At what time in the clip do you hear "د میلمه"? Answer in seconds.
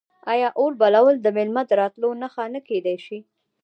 1.21-1.63